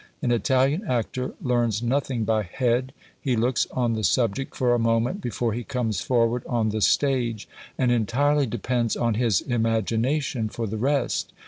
[0.23, 5.21] An Italian actor learns nothing by head; he looks on the subject for a moment
[5.21, 10.77] before he comes forward on the stage, and entirely depends on his imagination for the
[10.79, 11.31] rest.